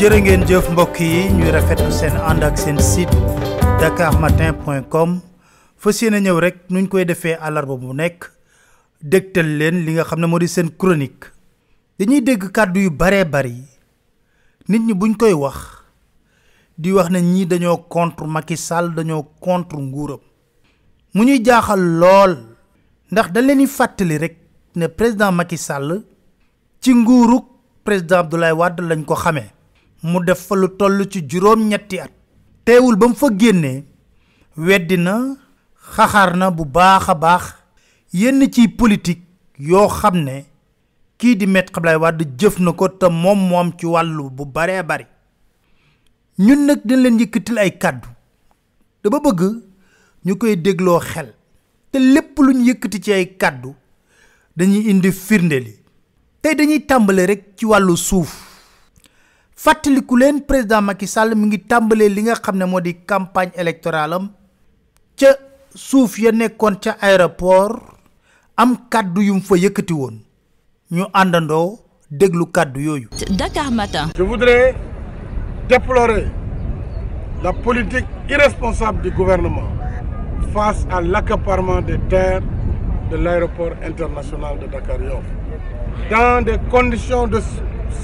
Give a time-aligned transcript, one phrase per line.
[0.00, 3.12] jërë ngeen jëf mbokk yi ñuy rafetlu seen ànd ak seen site
[3.82, 5.18] dakarmatin.com
[5.76, 8.30] fas yéene ñëw rek nuñ koy defee àllarba bu nekk
[9.02, 11.28] dégtal leen li nga xam ne moo di seen chronique.
[11.98, 13.60] Dañuy dégg kàddu yu baree bari
[14.68, 15.84] nit ñi buñ koy wax
[16.78, 18.56] di wax ne ñii dañoo contre Macky
[18.96, 20.20] dañoo contre nguuram.
[21.12, 22.38] Mu ñuy jaaxal lool
[23.12, 24.36] ndax dañ leen fàttali rek
[24.76, 26.02] ne président Macky Sall
[26.80, 27.44] ci nguuruk
[27.84, 29.59] président Abdoulaye Wade lañ ko xamee
[30.02, 32.10] mu def fa lu toll ci juróom ñetti at.
[32.64, 33.84] Teewul ba mu fa génnee
[34.56, 35.36] weddi na
[35.94, 37.44] xaxar na bu baax a baax
[38.12, 39.22] yenn ciy politique
[39.58, 40.44] yoo xam ne
[41.18, 44.82] kii di Maître Abdoulaye Wade jëf na ko te moom moom ci wàllu bu baree
[44.82, 45.06] bari.
[46.38, 48.08] Ñun nag dañ leen yëkkatil ay kàddu.
[49.04, 49.40] Dama bëgg
[50.24, 51.34] ñu koy dégloo xel.
[51.92, 53.74] Te lépp lu ñu yëkkati ci ay kàddu
[54.56, 55.74] dañuy indi firnde li.
[56.40, 58.49] Tey dañuy tàmbale rek ci wàllu suuf.
[59.62, 63.52] Fàttaliku leen président Macky Sall mi ngi tàmbalee li nga xam ne moo di campagne
[63.62, 64.24] électorale am
[65.18, 65.30] ca
[65.86, 67.76] suuf ya nekkoon ca aéroport
[68.56, 70.16] am kàddu yu mu fa yëkkati woon
[70.96, 71.78] ñu àndandoo
[72.10, 73.08] déglu kàddu yooyu.
[73.38, 74.06] Dakar Matin.
[74.16, 74.74] Je voudrais
[75.68, 76.26] déplorer
[77.42, 79.68] la politique irresponsable du gouvernement
[80.54, 82.40] face à l'accaparement des terres
[83.10, 85.26] de l'aéroport international de Dakar Yoff
[86.10, 87.40] dans des conditions de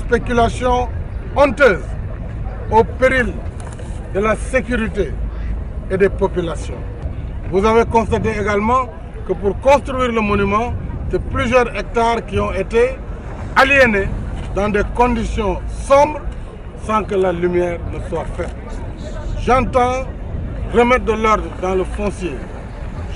[0.00, 0.88] spéculation
[1.36, 1.84] honteuse
[2.70, 3.32] au péril
[4.14, 5.12] de la sécurité
[5.90, 6.80] et des populations.
[7.50, 8.88] Vous avez constaté également
[9.28, 10.72] que pour construire le monument,
[11.10, 12.96] c'est plusieurs hectares qui ont été
[13.54, 14.08] aliénés
[14.54, 16.20] dans des conditions sombres
[16.84, 18.54] sans que la lumière ne soit faite.
[19.40, 20.04] J'entends
[20.72, 22.32] remettre de l'ordre dans le foncier.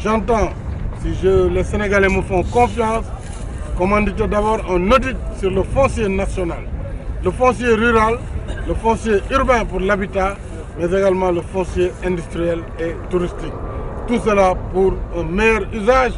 [0.02, 0.50] J'entends,
[1.02, 3.04] si je, les Sénégalais me font confiance,
[3.76, 6.58] commanditer d'abord un audit sur le foncier national,
[7.22, 8.18] le foncier rural,
[8.66, 10.36] le foncier urbain pour l'habitat,
[10.78, 13.52] mais également le foncier industriel et touristique.
[14.06, 16.12] Tout cela pour un meilleur usage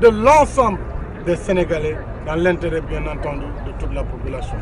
[0.00, 0.78] de l'ensemble
[1.24, 1.96] des Sénégalais
[2.26, 4.56] dans l'intérêt bien entendu de toute la population.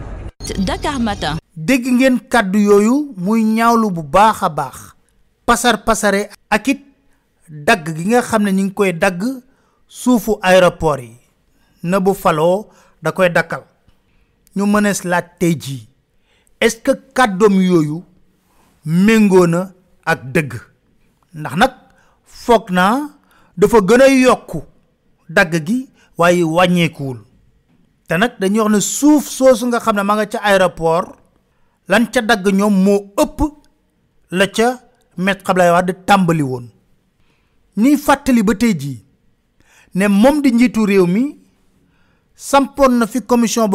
[0.58, 1.36] Dakar Matin.
[1.56, 4.92] dégg ngeen kàddu yooyu muy ñaawlu bu baax a baax
[5.48, 6.80] pasar pasare ak it
[7.48, 9.22] dagg gi nga xam ne ñu ngi koy dagg
[9.88, 11.16] suufu aéroport yi
[11.82, 12.68] na bu faloo
[13.02, 13.64] da koy dakkal
[14.56, 15.88] ñu mënees laaj tey jii
[16.60, 18.02] est-ce que kàddoom yooyu
[18.84, 19.72] méngoo na
[20.04, 20.52] ak dëgg?
[21.34, 21.72] Ndax nag
[22.24, 23.10] foog naa
[23.56, 24.62] dafa gën a yokku
[25.28, 27.18] dagg gi waaye wàññeekuwul.
[28.08, 31.08] Te nag dañuy wax ne suuf soosu nga xam ne ma nga ca aéroport
[31.88, 33.38] lan ca dagg ñoom moo ëpp
[34.30, 34.80] la ca
[35.18, 36.66] Maître Abdoulaye Wade tàmbali woon.
[37.76, 39.04] Ñuy fàttali ba tey jii
[39.94, 41.38] ne moom di njiitu réew mi
[42.36, 43.66] sampoon na fi commission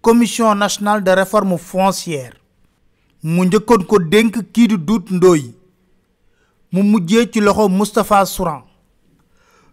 [0.00, 2.34] commission nationale de réforme foncière.
[3.22, 4.76] Mu ko dénk kii di
[5.10, 5.52] ndóoy
[6.72, 6.98] mu
[7.32, 7.68] ci loxo
[8.26, 8.62] Souran.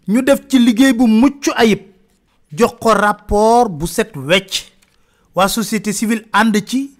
[0.07, 0.22] Ñu
[2.94, 4.16] rapport bu set
[5.47, 6.91] société civile ànd ci.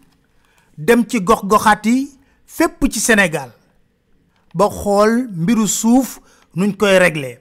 [0.78, 1.06] Dem
[2.92, 3.52] ci Sénégal.
[4.54, 6.20] Ba xool mbiru suuf
[6.56, 7.40] nuñ koy régler.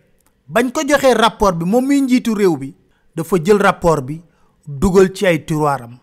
[0.49, 0.81] Bañ ko
[1.15, 2.75] rapport bi
[3.17, 4.21] dafa jël rapport bi
[4.67, 5.99] dugal ci ay tiroiram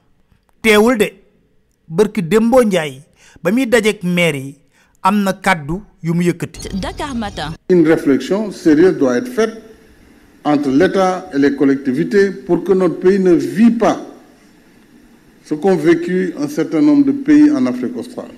[0.62, 1.08] teewul de
[1.88, 3.02] bërki démboo njaay
[3.44, 4.56] ba muy dajeek maire yi
[5.04, 7.54] am na kàddu yu mu yëkkati Dakar Matin.
[7.70, 9.62] Une réflexion sérieuse doit être faite
[10.44, 14.00] entre l'État et les collectivités pour que notre pays ne vit pas
[15.46, 18.32] ce qu'ont vécu un certain nombre de pays en Afrique australe,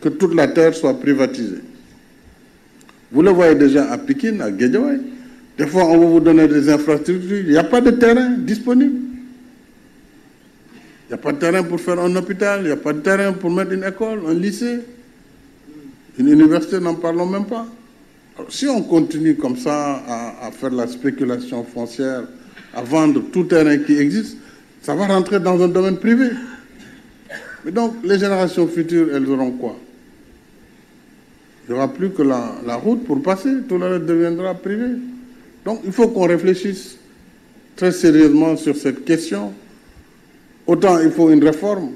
[0.00, 1.62] que toute la terre soit privatisée.
[3.10, 5.00] Vous le voyez déjà à Pékin, à Guédiawaye.
[5.58, 9.00] Des fois, on va vous donner des infrastructures, il n'y a pas de terrain disponible.
[11.04, 13.00] Il n'y a pas de terrain pour faire un hôpital, il n'y a pas de
[13.00, 14.80] terrain pour mettre une école, un lycée,
[16.18, 17.66] une université, n'en parlons même pas.
[18.36, 20.02] Alors, si on continue comme ça
[20.42, 22.24] à, faire la spéculation foncière,
[22.74, 24.36] à vendre tout terrain qui existe,
[24.82, 26.30] ça va rentrer dans un domaine privé.
[27.64, 29.76] Mais donc, les générations futures, elles auront quoi?
[31.64, 34.96] Il n'y aura plus que la, la route pour passer, tout le reste deviendra privé.
[35.66, 36.96] Donc, il faut qu'on réfléchisse
[37.74, 39.52] très sérieusement sur cette question.
[40.64, 41.90] Autant il faut une réforme,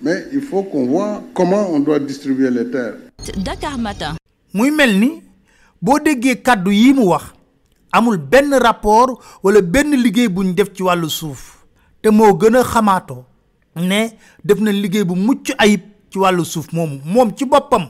[0.00, 2.94] mais il faut qu'on voit comment on doit distribuer les terres.
[3.36, 4.14] Dakar Matin.
[4.54, 5.22] muy mel ni
[5.80, 7.30] boo déggee kàddu yi mu wax
[7.96, 11.44] amul benn rapport wala benn liggéey bu ñu def ci wàllu suuf
[12.02, 13.22] te moo gën a xamaatoo
[13.76, 14.02] ne
[14.44, 15.80] def na liggéey bu mucc ayib
[16.10, 17.86] ci wàllu suuf moomu moom ci boppam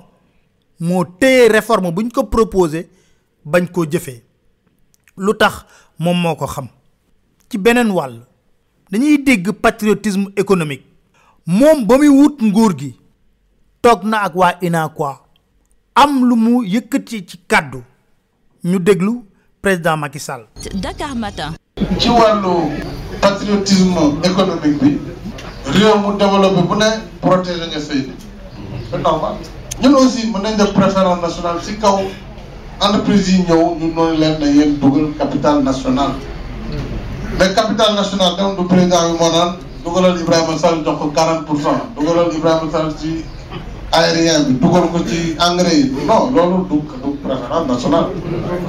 [0.79, 2.87] moo téye réforme bu ñu ko proposé
[3.44, 4.23] bañ koo jëfee
[5.16, 5.64] lu tax
[5.98, 6.68] moom moo ko xam.
[7.48, 8.20] ci beneen wàll
[8.90, 10.84] dañuy dégg patriotisme économique.
[11.46, 12.96] moom ba muy wut nguur gi
[13.80, 15.16] toog na ak waa UNACOIS
[15.94, 17.82] am lu mu yëkkati ci kàddu.
[18.64, 19.24] ñu déglu
[19.60, 20.46] président Macky Sall.
[20.74, 21.52] Dakar Matin.
[21.98, 22.70] ci wàllu
[23.20, 24.98] patriotisme économique bi
[25.66, 26.88] réew mu développé bu ne
[27.20, 28.12] protéger nga say nit
[28.90, 29.34] c'est normal.
[29.82, 31.98] Ñun aussi mën nañ def préférence nationale ci kaw
[32.82, 36.11] entreprise yi ñëw ñu noonu leen ne yéen dugal capital national.
[37.38, 41.44] Mais capital national dem du président bi moo naan dugalal Ibrahima Sall jox ko 40
[41.46, 43.25] pour cent dugalal Ibrahima Sall ci
[43.93, 45.93] aérien bi dugal ko ci engrais yi.
[46.06, 48.06] Non loolu du du préférence nationale.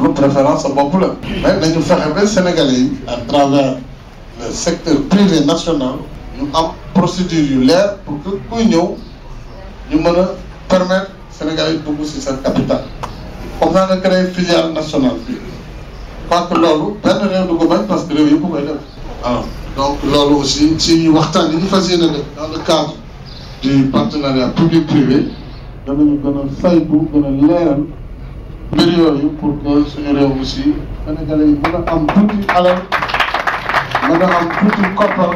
[0.01, 1.07] Lu préférence sa bopp la.
[1.41, 3.75] Mais nañu fexe ba Sénégalais yi à travers
[4.39, 5.95] le secteur privé national
[6.37, 8.95] ñu am procédure yu leer pour que kuy ñëw
[9.91, 10.29] ñu mën a
[10.69, 12.81] permettre Sénégalais yi dugg si seen capital
[13.63, 15.35] comme naa nga créé filiale nationale bi.
[16.29, 18.81] Parce que loolu benn réew du ko bañ parce que réew yëpp koy def.
[19.23, 19.43] Waaw
[19.77, 22.95] donc loolu aussi ci waxtaan yi ñu fas yéene def dans le cadre
[23.61, 25.25] du partenariat public privé
[25.87, 27.83] danañu gën a saytu gën a leeral
[28.73, 30.73] mbir yooyu pour que suñu réew aussi
[31.05, 32.77] Sénégalais yi mën a am tuuti alal
[34.09, 35.35] mën a am tuuti koppar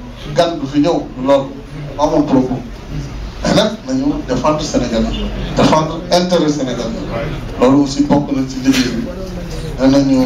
[0.35, 1.49] gan du fi ñëw loolu.
[1.97, 2.57] Maa propos
[3.43, 5.03] mais nag nañu défendre Sénégal.
[5.57, 6.91] Défendre intérêt Sénégal.
[7.59, 9.07] Loolu aussi bokk na ci liggéey bi.
[9.79, 10.17] Danañu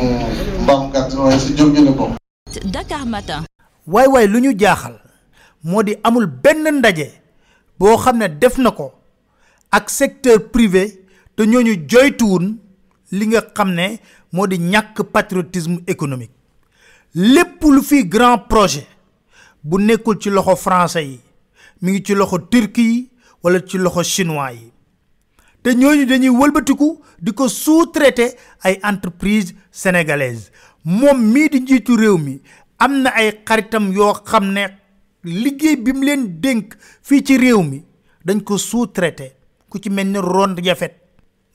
[0.64, 2.12] mbaam gàtt waaye si jóg la bokk.
[2.66, 3.44] Dakar Matin.
[3.88, 5.00] waay waay lu ñu jaaxal
[5.64, 7.12] moo di amul benn ndaje
[7.80, 8.92] boo xam ne def na ko
[9.72, 11.02] ak secteur privé
[11.36, 12.58] te ñooñu joytuwun
[13.12, 14.00] li nga xam ne
[14.32, 16.32] moo di ñàkk patriotisme économique.
[17.14, 18.88] Lépp lu fi grand projet
[19.66, 21.20] bu nekkul ci loxo français yi
[21.82, 23.10] mi ngi ci loxo turki yi
[23.44, 24.72] wala ci loxo chinois yi.
[25.64, 30.52] Te ñooñu dañuy wëlbatiku di ko sous-traité ay entreprise sénégalaise
[30.84, 32.40] moom mii di njiitu réew mi
[32.78, 34.66] am na ay xaritam yoo xam ne
[35.24, 37.84] liggéey bi mu leen dénk fii ci réew mi
[38.26, 39.32] dañ ko sous-traité
[39.70, 40.94] ku ci mel ni Ron Jafet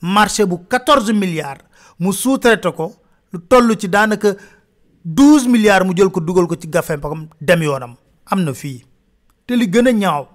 [0.01, 1.63] marché bu 14 milliards
[1.99, 2.91] mu sous-traité ko
[3.31, 4.35] lu toll ci daanaka
[5.05, 7.95] 12 milliards mu jël ko dugal ko ci gafe pam dem yoonam.
[8.31, 8.83] Am na fii.
[9.45, 10.27] Te li gën a ñaaw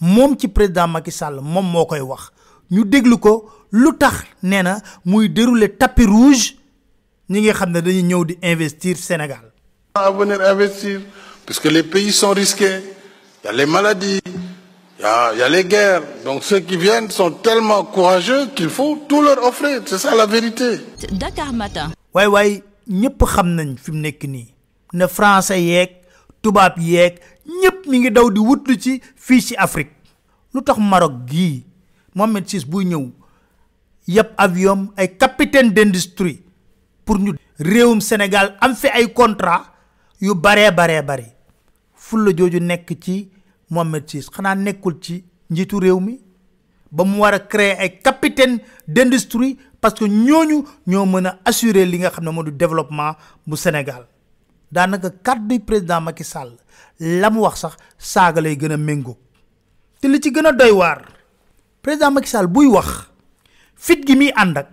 [0.00, 2.30] moom ci président Macky Sall moom moo koy wax.
[2.70, 6.56] Ñu déglu ko lu tax nee na muy dérouler tapis rouge
[7.30, 9.52] ñi nga xam ne dañuy ñëw di investir Sénégal.
[9.94, 11.00] à venir investir
[11.46, 12.80] puisque les pays sont risqués.
[13.42, 14.20] Il y a les maladies
[14.98, 16.02] il y a, il y a les guerres.
[16.24, 19.80] Donc ceux qui viennent sont tellement courageux qu'il faut tout leur offrir.
[19.86, 20.80] C'est ça la vérité.
[21.12, 21.90] Dakar Matin.
[22.14, 24.48] waay waay ñëpp xam nañ fi mu nekk nii.
[24.94, 25.90] Ne français yeeg
[26.48, 27.20] tubaab yeeg
[27.60, 29.92] ñëpp mi ngi daw di wutlu ci fii ci Afrique.
[30.54, 31.64] Lu tax Maroc gii
[32.14, 33.04] Mohamed Sis buy ñëw
[34.08, 36.40] yëpp avion ay capitaine d'industrie
[37.04, 39.74] pour ñu réewum Sénégal am fi ay contrat
[40.20, 41.34] yu baree baree
[41.94, 43.28] fulla jooju nekk ci
[43.70, 46.18] Mohamed Sis xanaa nekkul ci njiitu réew mi
[46.90, 51.84] ba mu war a créer ay capitaine d'industrie parce que ñooñu ñoo mën a assurer
[51.86, 52.10] li nga
[52.44, 53.12] du développement
[53.46, 54.06] bu Sénégal
[54.72, 56.52] daanaka kàddu président Macky Sall
[57.00, 59.16] la mu wax sax saaga lay gën a méngoo
[60.00, 61.02] te li ci gën a doy waar
[61.82, 63.08] président Macky Sall buy wax
[63.76, 64.68] fit gi muy ànd ak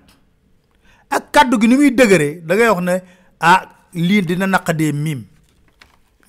[1.10, 2.96] ak kàddu gi ni muy dëgëree da ngay wax ne
[3.40, 3.62] ah
[3.94, 5.24] lii dina naqadee miim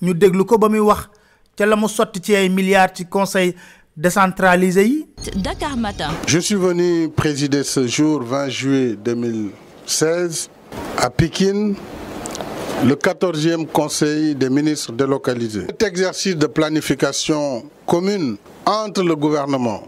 [0.01, 1.09] ñu déglu ko ba muy wax
[1.57, 3.55] ca la mu sotti ci ay milliards ci conseil
[3.97, 5.07] décentralisé yi.
[5.35, 6.11] Dakar Matin.
[6.27, 10.49] Je suis venu présider ce jour 20 juillet 2016
[10.99, 11.73] à Pékin
[12.85, 15.65] le 14e Conseil des ministres délocalisés.
[15.67, 19.83] Cet exercice de planification commune entre le gouvernement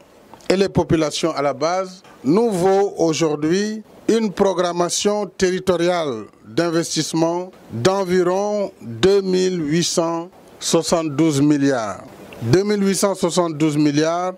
[0.50, 11.41] et les populations à la base nous vaut aujourd'hui une programmation territoriale d'investissement d'environ 2872
[11.41, 12.03] milliards.
[12.41, 14.34] 2872 milliards,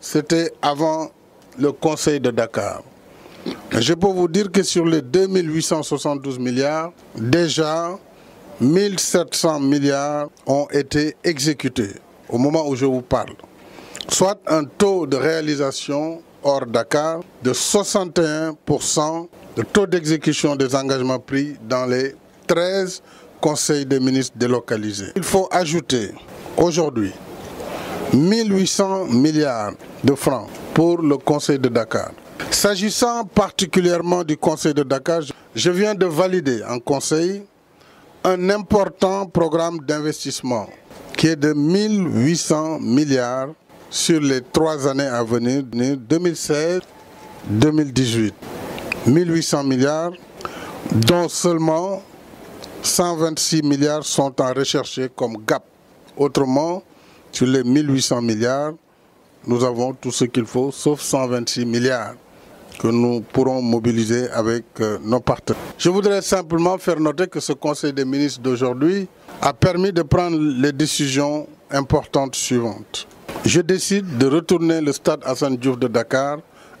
[0.00, 1.10] c'était avant
[1.58, 2.82] le Conseil de Dakar.
[3.78, 7.98] Je peux vous dire que sur les 2872 milliards, déjà
[8.60, 11.90] 1700 milliards ont été exécutés
[12.28, 13.34] au moment où je vous parle,
[14.08, 21.56] soit un taux de réalisation hors Dakar de 61% de taux d'exécution des engagements pris
[21.68, 22.14] dans les
[22.46, 23.02] 13
[23.40, 25.12] conseils des ministres délocalisés.
[25.16, 26.12] Il faut ajouter
[26.56, 27.12] aujourd'hui
[28.12, 29.72] 1800 milliards
[30.04, 32.10] de francs pour le Conseil de Dakar.
[32.50, 35.20] S'agissant particulièrement du Conseil de Dakar,
[35.54, 37.42] je viens de valider en Conseil
[38.24, 40.68] un important programme d'investissement
[41.16, 43.48] qui est de 1800 milliards
[43.90, 48.32] sur les trois années à venir, 2016-2018.
[49.06, 50.12] 1800 milliards,
[50.92, 52.02] dont seulement
[52.82, 55.62] 126 milliards sont en recherché comme gap.
[56.16, 56.82] Autrement,
[57.32, 58.72] sur les 1800 milliards,
[59.46, 62.14] nous avons tout ce qu'il faut, sauf 126 milliards
[62.78, 65.60] que nous pourrons mobiliser avec euh, nos partenaires.
[65.78, 69.08] Je voudrais simplement faire noter que ce Conseil des ministres d'aujourd'hui
[69.40, 73.06] a permis de prendre les décisions importantes suivantes.
[73.44, 76.38] Je décide de retourner le stade Hassan Diouf de Dakar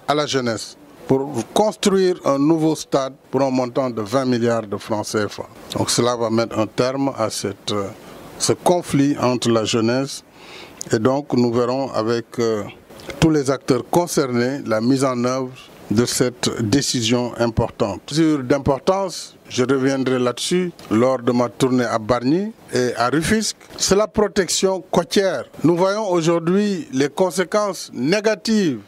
[0.08, 0.76] à la jeunesse
[1.06, 5.44] pour construire un nouveau stade pour un montant de 20 milliards de francs CFA.
[5.76, 7.88] Donc cela va mettre un terme à euh,
[8.38, 10.24] ce conflit entre la jeunesse
[10.92, 12.64] et donc nous verrons avec euh,
[13.20, 15.50] tous les acteurs concernés la mise en œuvre
[15.90, 18.00] de cette décision importante.
[18.10, 23.56] Sur d'importance, je reviendrai là-dessus lors de ma tournée à Bargny et à Rufisque.
[23.78, 25.44] C'est la protection côtière.
[25.62, 28.80] Nous voyons aujourd'hui les conséquences négatives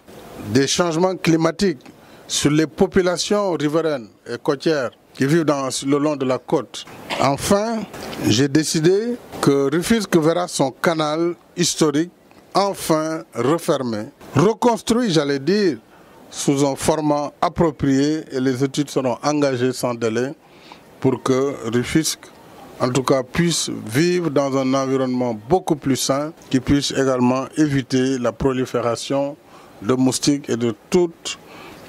[0.53, 1.85] des changements climatiques
[2.27, 5.47] sur les populations riveraines et côtières qui vivent
[5.87, 6.85] le long de la côte.
[7.21, 7.79] Enfin,
[8.27, 12.11] j'ai décidé que Rufisque verra son canal historique
[12.55, 15.79] enfin refermé, reconstruit, j'allais dire,
[16.31, 20.33] sous un format approprié et les études seront engagées sans délai
[21.01, 22.27] pour que Rufisque,
[22.81, 28.19] en tout cas, puisse vivre dans un environnement beaucoup plus sain, qui puisse également éviter
[28.19, 29.37] la prolifération
[29.83, 31.11] de moustiques et de tout,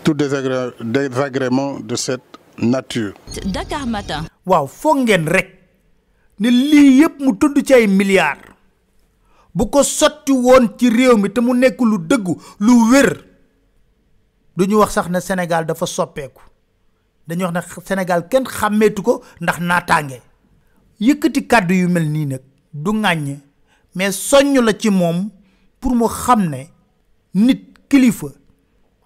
[0.03, 2.22] tout désagré- désagrément de cette
[2.58, 3.13] nature.
[3.46, 4.25] Dakar Matin.
[4.46, 5.50] waaw foog ngeen rek
[6.39, 8.41] ne lii yëpp mu tudd ci ay milliards
[9.53, 13.12] bu ko sotti woon ci réew mi te mu nekk lu dëggu lu wér
[14.60, 16.42] du ñu wax sax ne Sénégal dafa soppeeku.
[17.28, 20.22] Dañuy wax ne Sénégal kenn xàmmeetu ko ndax naataange.
[21.00, 22.42] Yëkkati kàddu yu mel nii nag
[22.74, 23.38] du ŋàññ
[23.96, 25.30] mais soññ la ci moom
[25.80, 26.66] pour mu xam ne
[27.34, 28.28] nit kilifa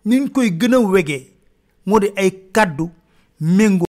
[0.06, 1.32] niñ koy gën a wegee
[1.86, 2.90] moo di ay kàddu
[3.40, 3.86] méngoo